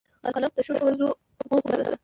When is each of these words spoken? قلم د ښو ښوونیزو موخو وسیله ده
قلم 0.35 0.51
د 0.55 0.59
ښو 0.65 0.73
ښوونیزو 0.79 1.07
موخو 1.49 1.67
وسیله 1.69 1.83
ده 1.91 1.97